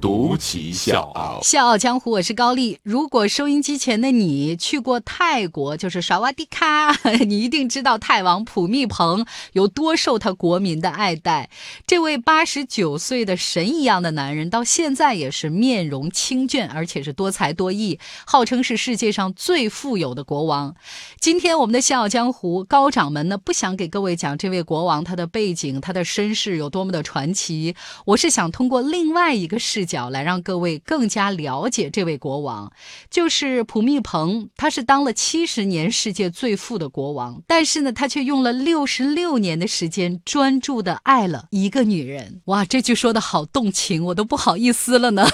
[0.00, 2.78] 独骑笑傲，笑傲江湖，我是高丽。
[2.84, 6.92] 如果收音机前的你去过泰国，就是耍瓦迪卡，
[7.26, 11.50] 你一定知道泰王普密蓬有多受他国民的爱戴。
[11.84, 20.76] 这位八十九岁的神一样的男人，到现在也是面容清俊，而且是多才多艺，号称是世界上最富有的国王。
[21.18, 29.87] 今天我们的笑傲江湖高掌门呢，不想给各位讲这位国王他的背景、他的身世有多么的传奇，我是想通过另外一个视。
[29.88, 32.70] 角来让各位更加了解这位国王，
[33.10, 34.50] 就是普密蓬。
[34.56, 42.42] 他是当了七十年世界最富的国王，但是呢，他却用了六十六年的时间专注的爱了一个女人。
[42.44, 45.26] 哇，这句说的好动情，我都不好意思了呢。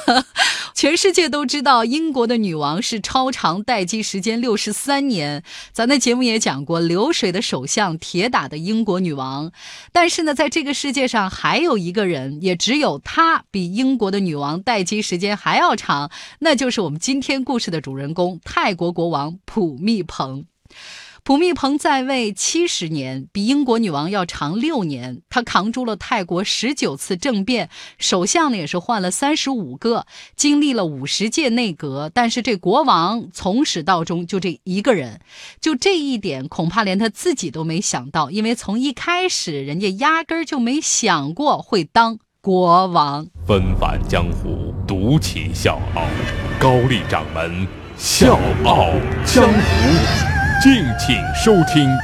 [0.75, 5.45] 全世界都知道，英国的女王是超长待机时间六十三年。
[5.73, 9.53] 咱的节目也讲过，流水的首相，铁打的英国女王。
[9.93, 20.45] 但是呢，在这个世界上还有一个人，也只有她比英国的女王待机时间还要长，那就是我们今天故事的主人公——泰国国王普密蓬。
[21.27, 25.23] 普密蓬在位七十年，比英国女王要长六年。
[25.31, 30.05] 他扛住了泰国十九次政变，首相呢也是换了三十五个，
[30.37, 32.11] 经历了五十届内阁。
[32.13, 35.19] 但是这国王从始到终就这一个人，
[35.63, 43.27] 就这一点恐怕连他自己都没想到，因为从一开始人家压根儿就没想过会当国王。
[43.47, 46.03] 纷繁江湖，独起笑傲，
[46.61, 47.67] 高丽掌门
[47.97, 48.91] 笑傲
[49.25, 50.34] 江湖。
[50.65, 51.95] 敬请收听。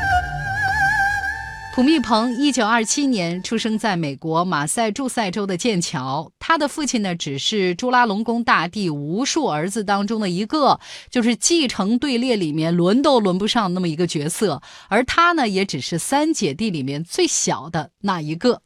[1.75, 18.61] 普密蓬一九二七年出生在美国马赛诸塞州的剑桥，他的父亲呢只是朱拉隆功大帝无数儿子当中的一个，就是继承队列里面轮都轮不上那么一个角色，而他呢也只是三姐弟里面最小的那一个。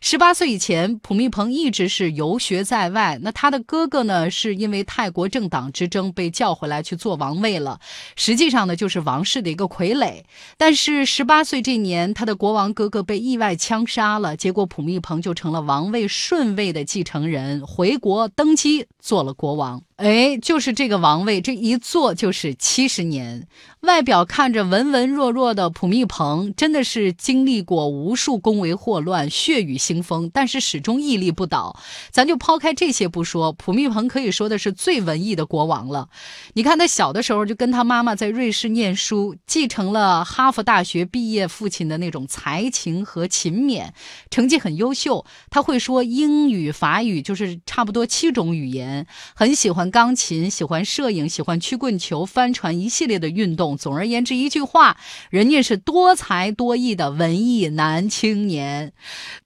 [0.00, 3.18] 十八岁以前，普密蓬一直是游学在外。
[3.22, 7.78] 那他的哥哥呢，是因为泰国政党之争被叫回来去做王位了。
[8.16, 10.22] 实际上呢，就是王室的一个傀儡。
[10.56, 19.82] 但是十八岁这年，他的国王哥哥被意外枪杀了，结果普密蓬就成了王位顺位的继承人，回国登基做了国王。
[20.00, 23.46] 哎，就是这个王位，这一坐就是七十年。
[23.80, 31.78] 外表看着文文弱弱的普密蓬，真的是经历过无数宫闱祸乱、血雨腥风，但是始终屹立不倒。
[32.10, 36.08] 咱就抛开这些不说，普密蓬可以说的是最文艺的国王了。
[36.54, 43.88] 你看他小的时候就跟他妈妈在瑞士念书，继承了哈佛大学毕业父亲的那种才情和勤勉，
[44.30, 45.26] 成绩很优秀。
[45.50, 49.89] 他会说英语、法语，就是差不多七种语言，很喜欢。
[49.90, 53.76] 钢琴，喜欢摄影，喜欢曲棍球、帆船，一系列的运动。
[53.76, 54.96] 总而言之，一句话，
[55.30, 58.92] 人家是多才多艺的文艺男青年。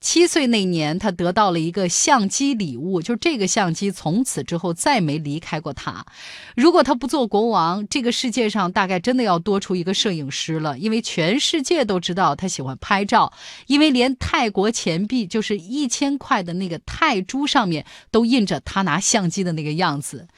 [0.00, 6.04] 七岁那年，他得到了一个相机礼物，就这个相机从此之后再没离开过他。
[6.54, 13.32] 如果他不做国王，这个世界上大概真的要多出一个摄影师了，因为全世界都知道他喜欢拍照，
[13.66, 20.28] 因为连泰国钱币，就是一千块的那个泰铢上面都印着他拿相机的那个样子。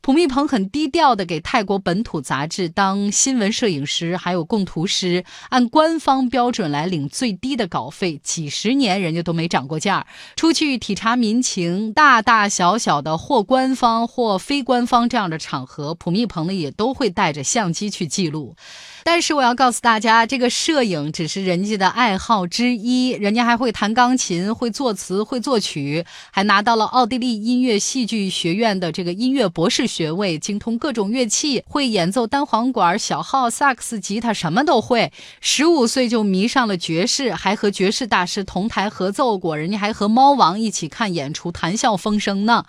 [0.00, 10.06] 普密蓬很低调的给泰国本土杂志当新闻摄影师，还有供图师，按官方标准来领最低的稿费，几十年人家都没涨过价。
[10.36, 18.56] 出去体察民情，大大小小的或官方或非官方这样的场合，普密蓬呢也都会带着相机去记录。
[19.04, 35.12] 但是我要告诉大家，这个摄影只是人家的爱好之一，人家还会弹钢琴，会作词，会作曲，还拿到了奥地利音乐戏剧学院的这个音乐博士学位，精通各种乐器，会演奏单簧管、小号、萨克斯、吉他，什么都会。
[35.40, 42.64] 十五岁就迷上了爵士，还和爵士大师同台合奏过，人家还和猫王一起看演出，谈笑风生呢。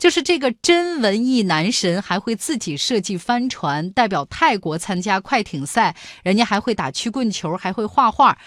[0.00, 8.38] 就是这个真文艺男神，还会自己设计帆船，代表泰国参加快艇赛，人家还会打曲棍球，还会画画。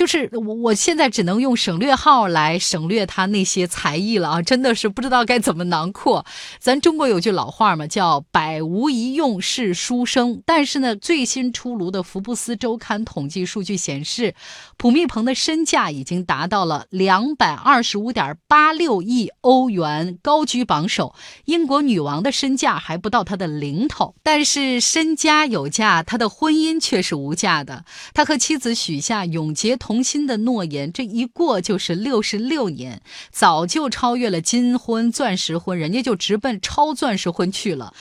[0.00, 4.40] 就是我，我现在只能用省略号来省略他那些才艺了啊！
[4.40, 6.24] 真的是不知道该怎么囊括。
[6.58, 10.42] 咱中国有句老话嘛，叫“百无一用是书生”。
[10.46, 14.34] 但是呢，最新出炉的福布斯周刊统计数据显示，
[14.78, 21.14] 普密蓬的身价已经达到了两百二十五点八六亿欧元，高居榜首。
[21.44, 24.14] 英国女王的身价还不到他的零头。
[24.22, 27.84] 但是身家有价，他的婚姻却是无价的。
[28.14, 29.89] 他和妻子许下永结同。
[29.90, 33.02] 同心的诺言，这一过就是六十六年，
[33.32, 37.92] 早就超越了金婚、钻石婚，人家就直奔超钻石婚去了。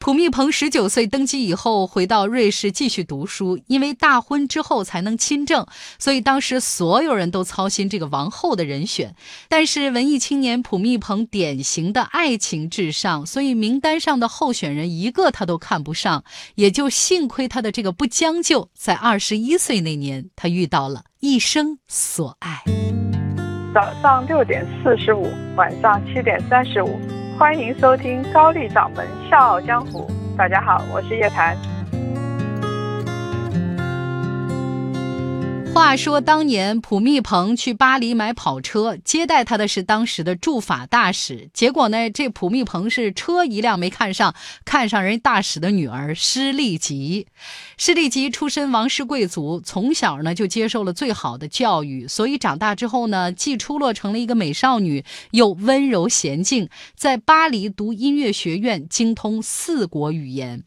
[0.00, 3.60] 普密蓬十九岁登基以后，回到瑞士继续读书。
[3.68, 5.64] 因为大婚之后才能亲政，
[6.00, 9.14] 所以当时所有人都操心这个王后的人选。
[9.48, 16.24] 但是文艺青年普密蓬典型的爱情至上，所以名单上的候选人一个他都看不上。
[16.56, 22.62] 也就幸亏他的这个不将就，在二十一岁那年，他遇到了一生所爱。
[23.72, 25.26] 早上六点四十五，
[25.56, 27.00] 晚上七点三十五。
[27.38, 30.10] 欢迎收听高丽掌门笑傲江湖。
[30.36, 31.56] 大家好，我是叶檀。
[35.76, 41.50] 话说当年普密蓬去巴黎买跑车，接待他的是当时的驻法大使。
[41.52, 44.34] 结果呢，这普密蓬是车一辆没看上，
[44.64, 47.26] 看上人大使的女儿施利吉。
[47.76, 56.70] 施利吉出身王室贵族，从小呢就接受了最好的教育，所以长大之后呢，既出落成了一个美少女，又温柔娴静。
[56.94, 60.64] 在巴黎读音乐学院，精通四国语言。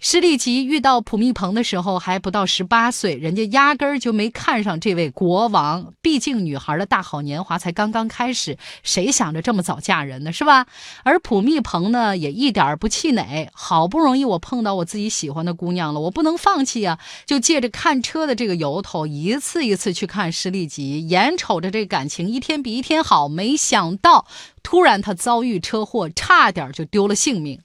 [0.00, 5.92] 施利吉遇到普密蓬的时候还不到十八岁，人家压根儿就没看上这位国王。
[6.00, 10.32] 毕竟女孩的大好年华才刚刚开始，谁想着这么早嫁人呢？
[10.32, 10.68] 是吧？
[11.02, 13.50] 而普密蓬呢，也一点不气馁。
[13.52, 17.00] 好不容易我碰到我自己喜欢的姑娘了，我不能放弃呀！
[17.26, 23.28] 就借着看车的这个由头，一次一次去看施利吉，眼瞅着这感情一天比一天好。
[23.28, 24.26] 没想到，
[24.62, 27.58] 突然他遭遇车祸，差点就丢了性命。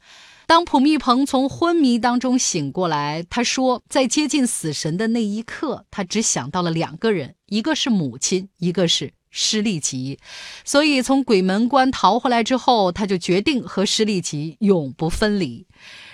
[0.46, 10.20] 当普密蓬从昏迷当中醒过来，他说，在接近死神的那一刻，他只想到了两个人，一个是母亲，一个是施利吉。
[10.64, 15.66] 所以从鬼门关逃回来之后，他就决定和施利吉永不分离。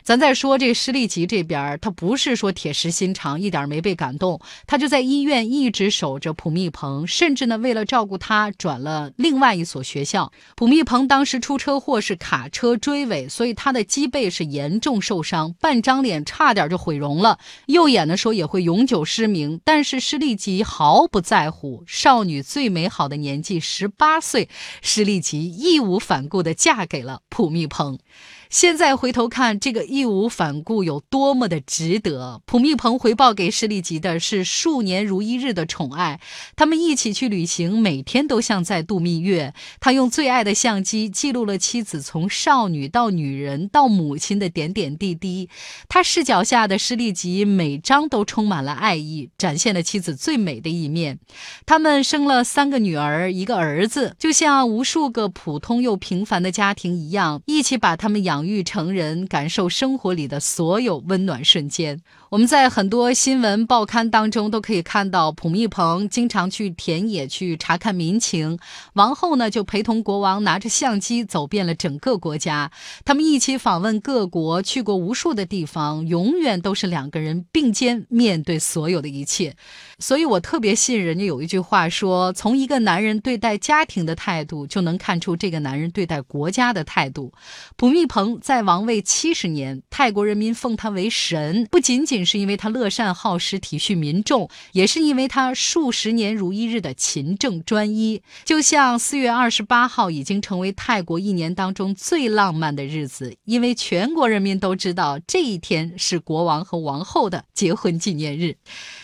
[0.10, 10.32] 咱再说这施利吉这边，他不是说铁石心肠，一点没被感动，他就在医院一直守着普密蓬，甚至呢为了照顾他，转了另外一所学校。
[10.56, 19.62] 普密蓬当时出车祸是卡车追尾，所以他的脊背是严重受伤，半张脸差点就毁容了，右眼的时候也会永久失明。
[19.64, 24.50] 但是施利吉毫不在乎，少女最美好的年纪十八岁，
[24.82, 28.00] 施利吉义无反顾地嫁给了普密蓬。
[28.50, 32.42] 现在回头看，这个义无反顾有多么的值得。
[32.48, 36.19] 普密蓬回报给施利吉的是数年如一日的宠爱，
[36.56, 39.54] 他们一起去旅行，每天都像在度蜜月。
[39.80, 45.48] 他用最爱的相机记录了妻子从少女到女人到母亲的点点滴滴。
[45.88, 51.19] 他视角下的施利吉每张都充满了爱意，展现了妻子最美的一面。
[51.68, 58.39] 他们生了三个女儿，一个儿子，就像无数个普通又平凡的家庭一样，一起把他们养。
[58.40, 62.00] 养育成人，感受生活里的所有温暖瞬间。
[62.30, 68.60] 我们在很多新闻报刊当中都可以看到，普密蓬经常去田野去查看民情，
[68.94, 72.72] 王后呢就陪同国王拿着相机走遍了整个国家。
[73.04, 79.56] 他们一起访问各国，去过无数的地方，永远都是两个人并肩面对所有的一切。
[79.98, 87.34] 所以我特别信人家有一句话说，从一个男人对待家庭的态度，就能看出这个男人对待国家的态度。
[87.76, 88.40] 普密蓬。
[88.42, 98.21] 在王位七十年，泰国人民奉他为神，不仅仅是因为他乐善好施、体恤民众，也是因为他数十年如一日的勤政专一。
[98.45, 108.56] 就像四月二十八号已经成为泰国一年当中最浪漫的日子，因为全国人民都知道这一天是国王和王后的结婚纪念日。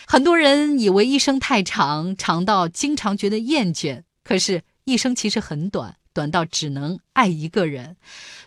[0.06, 5.96] 很多人以为一生太长，长到经常觉得厌倦，可是，一生其实很短。
[6.12, 7.98] 短到只能爱一个人，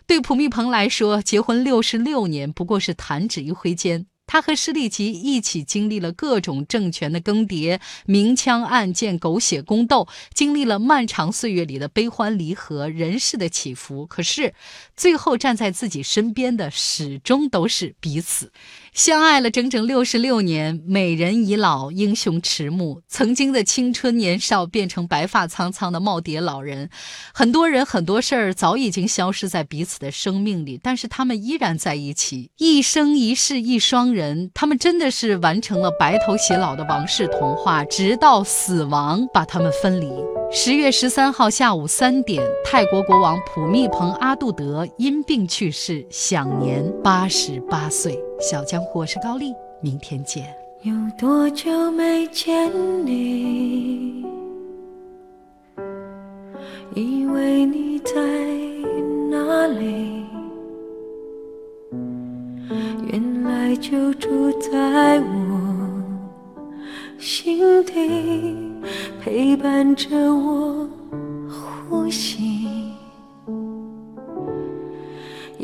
[0.04, 4.06] 对普密蓬来说，结婚六十六年不过是弹指一挥间。
[4.32, 14.06] 他和施利吉一起经历了各种政权的更迭、明枪暗箭、狗血宫斗，经历了漫长岁月里的悲欢离合、人世的起伏。
[14.06, 14.54] 可是，
[14.96, 18.52] 最后站在自己身边的始终都是彼此。
[18.92, 23.02] 相爱了整整六十六年，美人已老，英雄迟暮。
[23.08, 26.90] 曾经的青春年少变成白发苍苍的耄耋老人，
[27.32, 34.50] 很多人很多事儿早已经消失在彼此的生命里，但是他们依然在一起，一生一世一双人。
[34.52, 40.10] 他们真的是完成了白头偕老的王室童话，直到死亡把他们分离。
[40.52, 48.29] 十月十三号下午三点，泰国国王普密蓬阿杜德因病去世，享年八十八岁。
[48.40, 50.46] 小江，我是高丽，明天见。
[50.80, 52.72] 有多久没见
[53.04, 54.24] 你？
[56.94, 58.14] 以为你在
[59.28, 60.24] 哪里？
[63.12, 66.02] 原来就住在我
[67.18, 68.56] 心底。
[69.22, 70.88] 陪伴着我
[71.90, 72.49] 呼吸，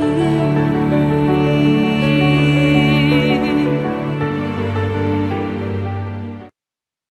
[0.00, 0.43] 雨。